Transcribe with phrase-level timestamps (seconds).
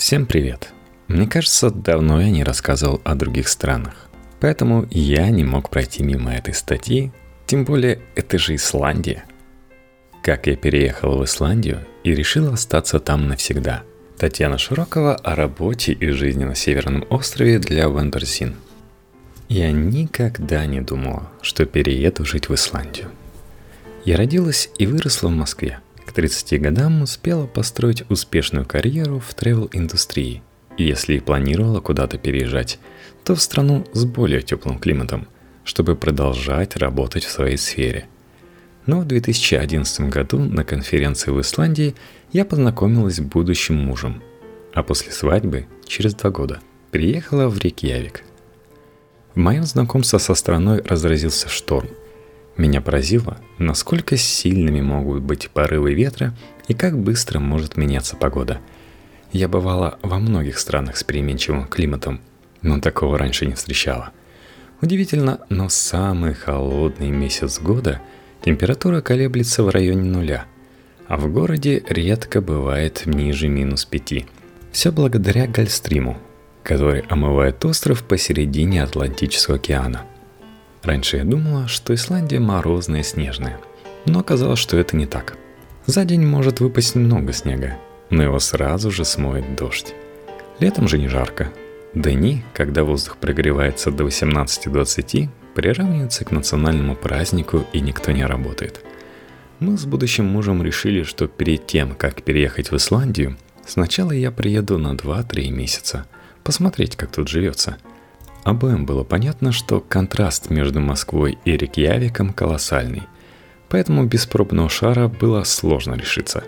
[0.00, 0.72] Всем привет!
[1.08, 4.08] Мне кажется, давно я не рассказывал о других странах.
[4.40, 7.12] Поэтому я не мог пройти мимо этой статьи,
[7.44, 9.24] тем более это же Исландия.
[10.22, 13.82] Как я переехал в Исландию и решил остаться там навсегда.
[14.16, 18.54] Татьяна Широкова о работе и жизни на Северном острове для Вандерсин.
[19.50, 23.10] Я никогда не думала, что перееду жить в Исландию.
[24.06, 25.80] Я родилась и выросла в Москве–
[26.10, 30.42] к 30 годам успела построить успешную карьеру в travel-индустрии.
[30.76, 32.80] И если и планировала куда-то переезжать,
[33.22, 35.28] то в страну с более теплым климатом,
[35.62, 38.06] чтобы продолжать работать в своей сфере.
[38.86, 41.94] Но в 2011 году на конференции в Исландии
[42.32, 44.20] я познакомилась с будущим мужем.
[44.74, 46.58] А после свадьбы, через два года,
[46.90, 48.24] приехала в Рейкьявик.
[49.36, 51.88] В моем знакомстве со страной разразился шторм–
[52.60, 56.34] меня поразило, насколько сильными могут быть порывы ветра
[56.68, 58.60] и как быстро может меняться погода.
[59.32, 62.20] Я бывала во многих странах с переменчивым климатом,
[62.62, 64.10] но такого раньше не встречала.
[64.82, 68.00] Удивительно, но самый холодный месяц года
[68.42, 70.44] температура колеблется в районе нуля,
[71.08, 74.26] а в городе редко бывает ниже минус пяти.
[74.70, 76.18] Все благодаря Гольфстриму,
[76.62, 80.04] который омывает остров посередине Атлантического океана–
[80.82, 83.60] Раньше я думала, что Исландия морозная и снежная,
[84.06, 85.36] но оказалось, что это не так.
[85.86, 87.76] За день может выпасть много снега,
[88.08, 89.94] но его сразу же смоет дождь.
[90.58, 91.52] Летом же не жарко.
[91.92, 98.80] Дни, когда воздух прогревается до 18-20, приравниваются к национальному празднику и никто не работает.
[99.58, 104.78] Мы с будущим мужем решили, что перед тем, как переехать в Исландию, сначала я приеду
[104.78, 106.06] на 2-3 месяца,
[106.42, 107.76] посмотреть, как тут живется–
[108.44, 113.02] Обоим было понятно, что контраст между Москвой и Рикьявиком колоссальный,
[113.68, 116.44] поэтому без пробного шара было сложно решиться.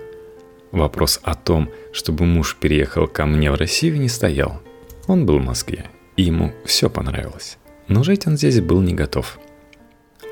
[0.70, 4.62] Вопрос о том, чтобы муж переехал ко мне в Россию, не стоял.
[5.06, 5.84] Он был в Москве,
[6.16, 7.58] и ему все понравилось.
[7.88, 9.38] Но жить он здесь был не готов.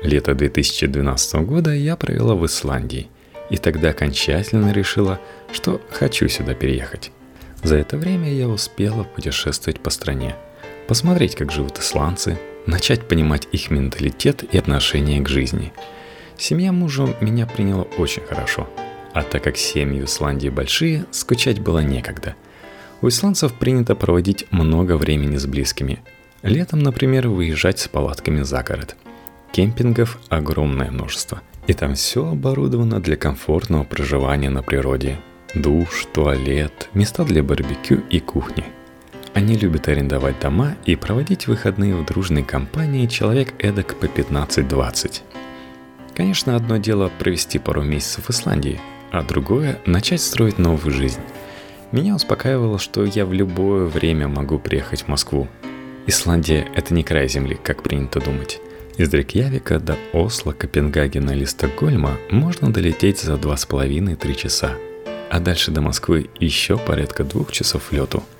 [0.01, 3.07] Лето 2012 года я провела в Исландии,
[3.51, 5.19] и тогда окончательно решила,
[5.51, 7.11] что хочу сюда переехать.
[7.61, 10.35] За это время я успела путешествовать по стране–
[10.91, 15.71] посмотреть, как живут исландцы, начать понимать их менталитет и отношение к жизни.
[16.37, 18.67] Семья мужа меня приняла очень хорошо,
[19.13, 22.35] а так как семьи в Исландии большие, скучать было некогда.
[23.01, 25.99] У исландцев принято проводить много времени с близкими.
[26.43, 28.97] Летом, например, выезжать с палатками за город.
[29.53, 31.41] Кемпингов огромное множество.
[31.67, 35.21] И там все оборудовано для комфортного проживания на природе.
[35.55, 38.65] Душ, туалет, места для барбекю и кухни–
[39.33, 45.21] они любят арендовать дома и проводить выходные в дружной компании человек эдак по 15-20.
[46.15, 48.79] Конечно, одно дело провести пару месяцев в Исландии,
[49.11, 51.21] а другое– начать строить новую жизнь.
[51.93, 55.47] Меня успокаивало, что я в любое время могу приехать в Москву.
[56.07, 58.59] Исландия– это не край земли, как принято думать.
[58.97, 64.75] Из Рейкьявика до Осло, Копенгагена или Стокгольма можно долететь за 2,5-3 часа.
[65.29, 68.23] А дальше до Москвы еще порядка двух часов лету–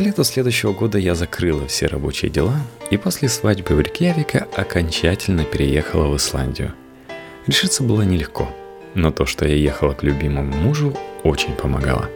[0.00, 2.56] к лету следующего года я закрыла все рабочие дела
[2.90, 6.72] и после свадьбы в Рикьявика окончательно переехала в Исландию.
[7.46, 8.48] Решиться было нелегко,
[8.94, 12.08] но то, что я ехала к любимому мужу, очень помогало.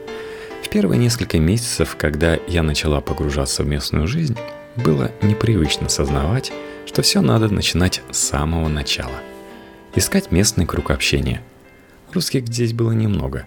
[0.62, 4.39] В первые несколько месяцев, когда я начала погружаться в местную жизнь,
[4.77, 6.55] было непривычно сознавать,
[6.87, 9.21] что все надо начинать с самого начала.
[9.95, 11.43] Искать местный круг общения.
[12.15, 13.47] Русских здесь было немного.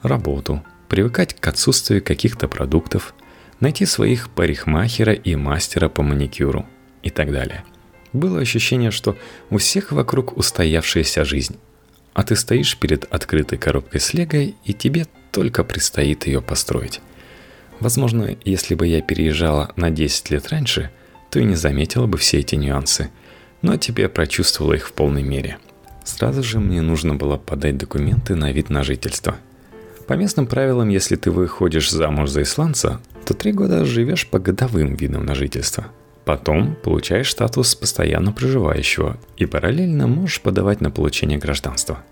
[0.00, 3.14] Работу, привыкать к отсутствию каких-то продуктов–
[3.64, 6.66] найти своих парикмахера и мастера по маникюру
[7.02, 7.64] и так далее.
[8.12, 9.16] Было ощущение, что
[9.48, 11.56] у всех вокруг устоявшаяся жизнь,
[12.12, 17.00] а ты стоишь перед открытой коробкой с легой, и тебе только предстоит ее построить.
[17.80, 20.90] Возможно, если бы я переезжала на 10 лет раньше,
[21.30, 23.10] то и не заметила бы все эти нюансы,
[23.62, 25.56] но теперь прочувствовала их в полной мере.
[26.04, 29.38] Сразу же мне нужно было подать документы на вид на жительство.
[30.06, 34.96] По местным правилам, если ты выходишь замуж за исландца, то три года живешь по годовым
[34.96, 35.86] видам на жительство.
[36.24, 42.02] Потом получаешь статус постоянно проживающего и параллельно можешь подавать на получение гражданства.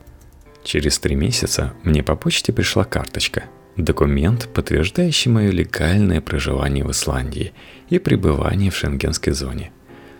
[0.64, 3.44] Через три месяца мне по почте пришла карточка.
[3.76, 7.52] Документ, подтверждающий мое легальное проживание в Исландии
[7.88, 9.72] и пребывание в шенгенской зоне.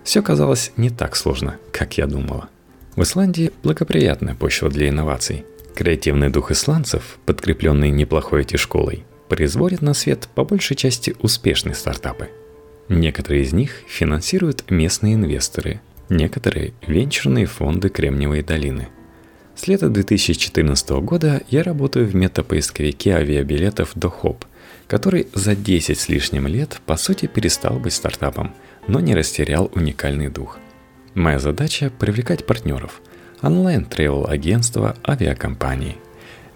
[0.05, 2.49] Все казалось не так сложно, как я думала.
[2.97, 5.45] В Исландии благоприятная почва для инноваций.
[5.75, 12.29] Креативный дух исландцев, подкрепленный неплохой IT-школой, производят на свет по большей части успешные стартапы.
[12.89, 15.81] Некоторые из них финансируют местные инвесторы,
[16.11, 18.89] некоторые– венчурные фонды Кремниевой долины.
[19.55, 24.45] С лета 2014 года я работаю в метапоисковике авиабилетов DoHop,
[24.87, 28.55] который за 10 с лишним лет по сути перестал быть стартапом,
[28.89, 30.59] но не растерял уникальный дух.
[31.15, 33.01] Моя задача– привлекать партнеров,
[33.43, 35.99] онлайн-тревел-агентства, авиакомпании.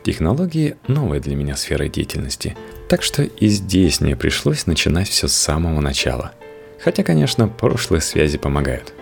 [0.03, 2.57] Технологии– новая для меня сфера деятельности,
[2.89, 6.33] так что и здесь мне пришлось начинать все с самого начала.
[6.83, 8.95] Хотя, конечно, прошлые связи помогают.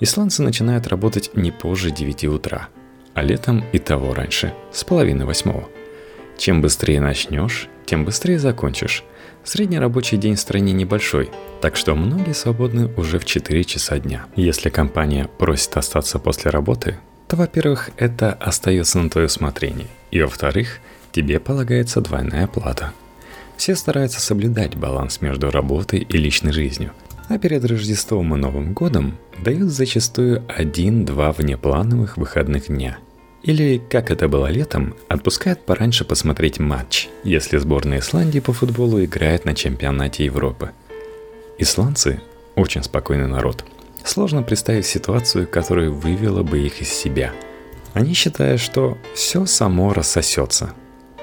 [0.00, 2.68] Исландцы начинают работать не позже 9 утра,
[3.12, 5.68] а летом и того раньше, с половины восьмого.
[6.38, 9.04] Чем быстрее начнешь, тем быстрее закончишь.
[9.44, 11.30] Средний рабочий день в стране небольшой,
[11.60, 14.24] так что многие свободны уже в 4 часа дня.
[14.36, 16.98] Если компания просит остаться после работы,
[17.30, 20.80] то, во-первых, это остается на твое усмотрение, и, во-вторых,
[21.12, 22.92] тебе полагается двойная плата.
[23.56, 26.92] Все стараются соблюдать баланс между работой и личной жизнью–
[27.30, 32.98] а перед Рождеством и Новым годом дают зачастую один-два внеплановых выходных дня.
[33.44, 39.44] Или, как это было летом, отпускают пораньше посмотреть матч, если сборная Исландии по футболу играет
[39.44, 40.70] на чемпионате Европы.
[41.56, 42.20] Исландцы–
[42.56, 43.64] очень спокойный народ.
[44.04, 47.32] Сложно представить ситуацию, которая вывела бы их из себя.
[47.92, 50.74] Они считают, что все само рассосется.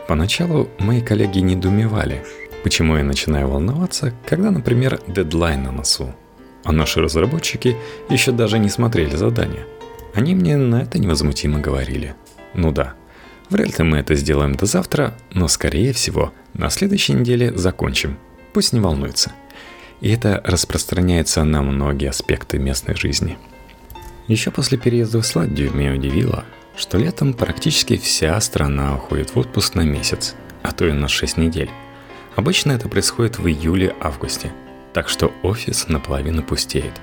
[0.07, 2.23] Поначалу мои коллеги недоумевали,
[2.67, 6.13] Почему я начинаю волноваться, когда, например, дедлайн на носу?
[6.65, 7.77] А наши разработчики
[8.09, 9.65] еще даже не смотрели задание.
[10.13, 12.15] Они мне на это невозмутимо говорили.
[12.53, 12.95] Ну да,
[13.49, 18.17] вряд ли мы это сделаем до завтра, но скорее всего на следующей неделе закончим.
[18.51, 19.31] Пусть не волнуются.
[20.01, 23.37] И это распространяется на многие аспекты местной жизни.
[24.27, 26.45] Еще после переезда в Исландию меня удивило,
[26.75, 31.37] что летом практически вся страна уходит в отпуск на месяц, а то и на 6
[31.37, 31.69] недель.
[32.35, 34.51] Обычно это происходит в июле-августе,
[34.93, 36.93] так что офис наполовину пустеет.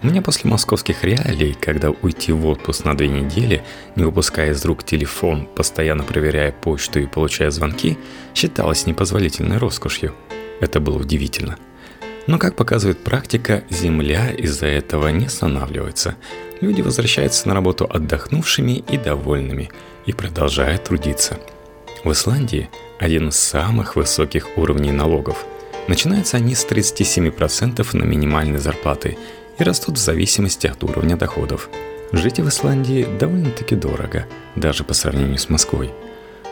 [0.00, 3.62] Мне после московских реалий, когда уйти в отпуск на две недели,
[3.94, 7.98] не выпуская из рук телефон, постоянно проверяя почту и получая звонки,
[8.34, 10.14] считалось непозволительной роскошью.
[10.60, 11.56] Это было удивительно.
[12.26, 16.16] Но, как показывает практика, Земля из-за этого не останавливается.
[16.60, 19.70] Люди возвращаются на работу отдохнувшими и довольными
[20.06, 21.38] и продолжают трудиться.
[22.04, 25.44] В Исландии один из самых высоких уровней налогов.
[25.88, 29.18] Начинаются они с 37% на минимальной зарплаты
[29.58, 31.68] и растут в зависимости от уровня доходов.
[32.12, 35.90] Жить в Исландии довольно-таки дорого, даже по сравнению с Москвой.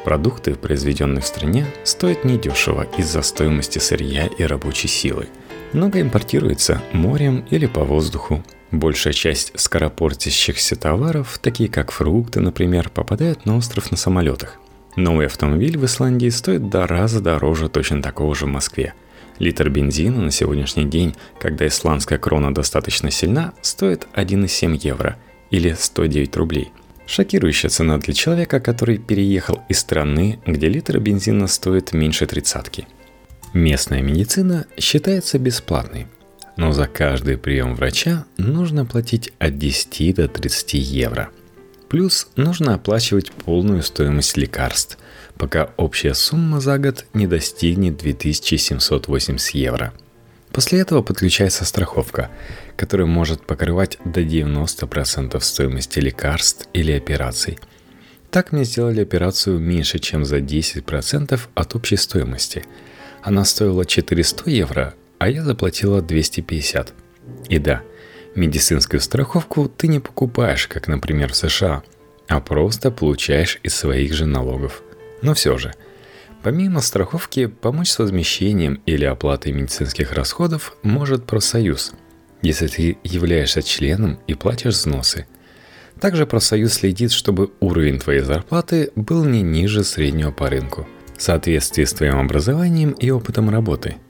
[0.04, 5.28] Продукты, произведенные в стране, стоят недешево из-за стоимости сырья и рабочей силы.
[5.72, 8.42] Много импортируется морем или по воздуху.
[8.70, 14.58] Большая часть скоропортящихся товаров, такие как фрукты, например, попадают на остров на самолетах–
[14.96, 18.94] Новый автомобиль в Исландии стоит до раза дороже точно такого же в Москве.
[19.38, 25.16] Литр бензина на сегодняшний день, когда исландская крона достаточно сильна, стоит 1,7 евро
[25.50, 26.72] или 109 рублей.
[27.06, 32.86] Шокирующая цена для человека, который переехал из страны, где литр бензина стоит меньше тридцатки.
[33.52, 36.06] Местная медицина считается бесплатной,
[36.56, 41.30] но за каждый прием врача нужно платить от 10 до 30 евро–
[41.90, 44.96] Плюс нужно оплачивать полную стоимость лекарств,
[45.36, 49.92] пока общая сумма за год не достигнет 2780 евро.
[50.52, 52.30] После этого подключается страховка,
[52.76, 57.58] которая может покрывать до 90% стоимости лекарств или операций.
[58.30, 62.64] Так мне сделали операцию меньше, чем за 10% от общей стоимости.
[63.22, 66.94] Она стоила 400 евро, а я заплатила 250.
[67.48, 67.82] И да,
[68.34, 71.82] Медицинскую страховку ты не покупаешь, как, например, в США,
[72.28, 74.82] а просто получаешь из своих же налогов.
[75.20, 75.74] Но все же,
[76.42, 81.92] помимо страховки, помочь с возмещением или оплатой медицинских расходов может профсоюз,
[82.40, 85.26] если ты являешься членом и платишь взносы.
[86.00, 90.86] Также профсоюз следит, чтобы уровень твоей зарплаты был не ниже среднего по рынку,
[91.22, 93.96] соответствии с твоим образованием и опытом работы–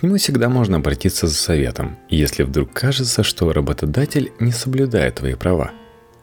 [0.00, 5.34] к нему всегда можно обратиться за советом, если вдруг кажется, что работодатель не соблюдает твои
[5.34, 5.72] права.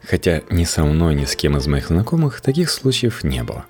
[0.02, 3.66] Хотя ни со мной, ни с кем из моих знакомых таких случаев не было.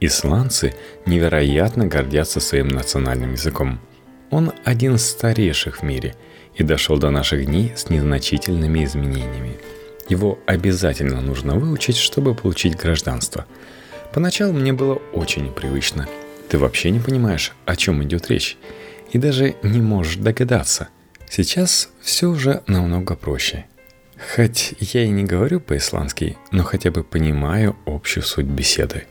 [0.00, 0.74] Исландцы
[1.06, 3.80] невероятно гордятся своим национальным языком.
[4.30, 6.14] Он один из старейших в мире
[6.56, 9.58] и дошел до наших дней с незначительными изменениями.
[10.08, 13.46] Его обязательно нужно выучить, чтобы получить гражданство.
[14.12, 16.08] Поначалу мне было очень непривычно.
[16.48, 18.56] Ты вообще не понимаешь, о чем идет речь
[19.12, 20.88] и даже не можешь догадаться.
[21.28, 23.66] Сейчас все уже намного проще.
[24.34, 29.04] Хоть я и не говорю по-исландски, но хотя бы понимаю общую суть беседы.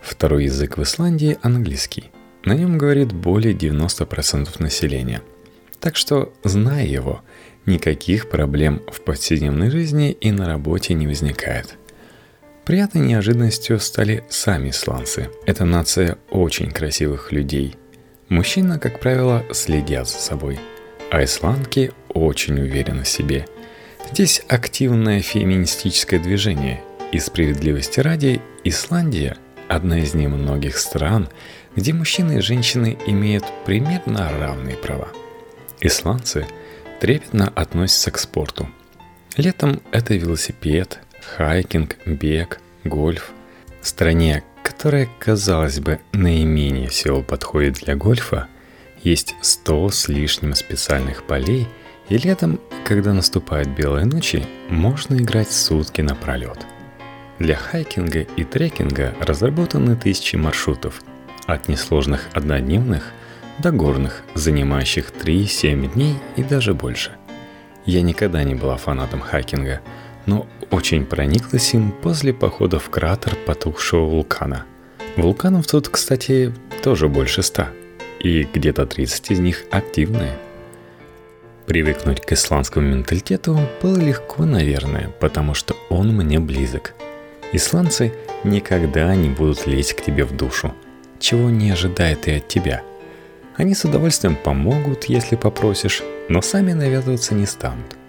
[0.00, 2.10] Второй язык в Исландии– английский.
[2.44, 5.22] На нем говорит более 90% населения.
[5.78, 7.20] Так что, зная его,
[7.66, 11.76] никаких проблем в повседневной жизни и на работе не возникает.
[12.64, 15.30] Приятной неожиданностью стали сами исландцы.
[15.46, 17.76] Это нация очень красивых людей–
[18.30, 20.60] Мужчины, как правило, следят за собой,
[21.10, 23.44] а исландки очень уверены в себе.
[24.12, 29.36] Здесь активное феминистическое движение, и справедливости ради Исландия–
[29.68, 31.28] одна из немногих стран,
[31.74, 35.08] где мужчины и женщины имеют примерно равные права.
[35.80, 36.46] Исландцы
[37.00, 38.68] трепетно относятся к спорту.
[39.36, 41.00] Летом это велосипед,
[41.36, 43.30] хайкинг, бег, гольф.
[43.80, 48.48] В стране, которая, казалось бы, наименее всего подходит для гольфа,
[49.02, 51.68] есть 100 с лишним специальных полей,
[52.08, 56.66] и летом, когда наступают белые ночи, можно играть сутки напролет.
[57.38, 61.00] Для хайкинга и трекинга разработаны тысячи маршрутов,
[61.46, 63.04] от несложных однодневных
[63.58, 67.12] до горных, занимающих 3-7 дней и даже больше.
[67.86, 69.80] Я никогда не была фанатом хайкинга–
[70.26, 74.64] но очень прониклась им после похода в кратер потухшего вулкана.
[75.16, 77.70] Вулканов тут, кстати, тоже больше ста,
[78.20, 80.38] и где-то 30 из них активные.
[81.66, 86.94] Привыкнуть к исландскому менталитету было легко, наверное, потому что он мне близок.
[87.52, 88.12] Исландцы
[88.44, 90.74] никогда не будут лезть к тебе в душу,
[91.18, 92.82] чего не ожидает и от тебя.
[93.56, 97.99] Они с удовольствием помогут, если попросишь, но сами навязываться не станут.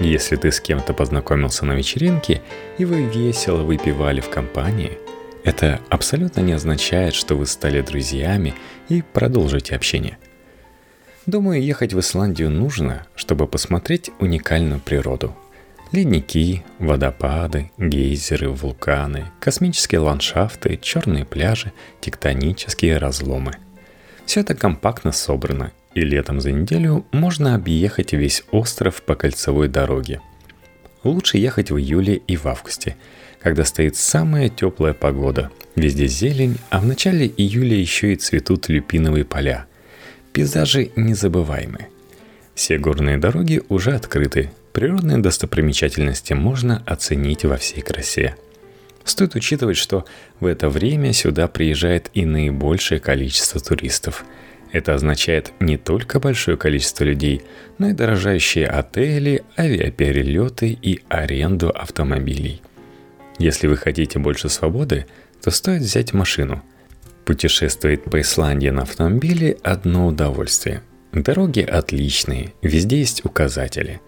[0.00, 2.42] Если ты с кем-то познакомился на вечеринке,
[2.76, 4.98] и вы весело выпивали в компании,
[5.42, 8.54] это абсолютно не означает, что вы стали друзьями
[8.88, 10.18] и продолжите общение.
[11.24, 15.34] Думаю, ехать в Исландию нужно, чтобы посмотреть уникальную природу.
[15.92, 23.52] Ледники, водопады, гейзеры, вулканы, космические ландшафты, черные пляжи, тектонические разломы.
[24.26, 30.20] Все это компактно собрано и летом за неделю можно объехать весь остров по кольцевой дороге.
[31.04, 32.96] Лучше ехать в июле и в августе,
[33.40, 35.50] когда стоит самая теплая погода.
[35.76, 39.66] Везде зелень, а в начале июля еще и цветут люпиновые поля.
[40.32, 41.88] Пейзажи незабываемые.
[42.54, 48.34] Все горные дороги уже открыты, природные достопримечательности можно оценить во всей красе.
[49.06, 50.04] Стоит учитывать, что
[50.40, 54.26] в это время сюда приезжает и наибольшее количество туристов–
[54.72, 57.42] это означает не только большое количество людей,
[57.78, 62.60] но и дорожающие отели, авиаперелеты и аренду автомобилей.
[63.38, 65.06] Если вы хотите больше свободы,
[65.42, 66.62] то стоит взять машину.
[67.24, 70.82] Путешествовать по Исландии на автомобиле– одно удовольствие.
[71.12, 74.00] Дороги отличные, везде есть указатели.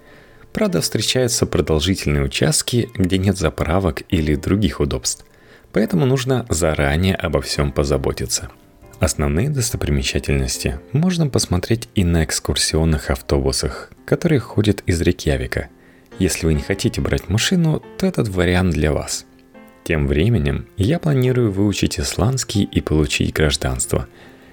[0.53, 5.25] Правда, встречаются продолжительные участки, где нет заправок или других удобств.
[5.73, 8.51] Поэтому нужно заранее обо всем позаботиться–
[9.01, 15.69] Основные достопримечательности можно посмотреть и на экскурсионных автобусах, которые ходят из Рейкьявика.
[16.19, 19.25] Если вы не хотите брать машину, то этот вариант для вас.
[19.85, 24.09] Тем временем я планирую выучить исландский и получить гражданство.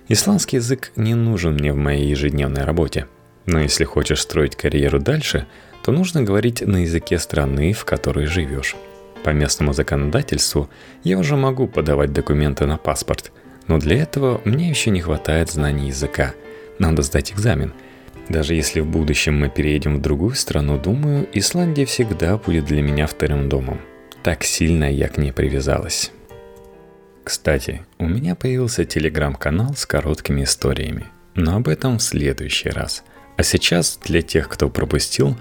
[0.09, 3.07] Исландский язык не нужен мне в моей ежедневной работе.
[3.47, 5.47] Но если хочешь строить карьеру дальше,
[5.85, 8.75] то нужно говорить на языке страны, в которой живешь.
[9.23, 10.69] По местному законодательству
[11.03, 13.31] я уже могу подавать документы на паспорт–
[13.67, 16.33] но для этого мне еще не хватает знаний языка.
[16.79, 17.73] Надо сдать экзамен.
[18.29, 23.07] Даже если в будущем мы переедем в другую страну, думаю, Исландия всегда будет для меня
[23.07, 23.79] вторым домом.
[24.23, 26.11] Так сильно я к ней привязалась.
[27.23, 31.05] Кстати, у меня появился телеграм-канал с короткими историями.
[31.33, 33.03] Но об этом в следующий раз.
[33.37, 35.35] А сейчас для тех, кто пропустил,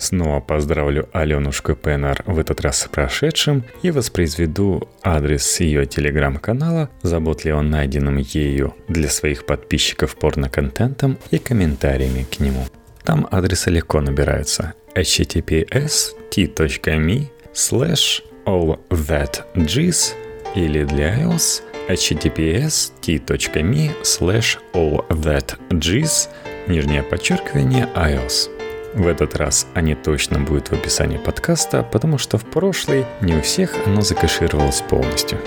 [0.00, 7.60] Снова поздравлю Аленушку Пеннер в этот раз с прошедшим и воспроизведу адрес ее телеграм-канала, заботливо
[7.60, 12.64] найденным ею для своих подписчиков порно-контентом и комментариями к нему.
[13.04, 20.14] Там адресы легко набираются https t.me slash all that jizz
[20.54, 26.30] или для iOS https t.me slash all that jizz
[26.68, 28.48] нижнее подчеркивание iOS.
[28.94, 33.40] В этот раз они точно будут в описании подкаста, потому что в прошлый не у
[33.40, 35.38] всех оно закэшировалось полностью.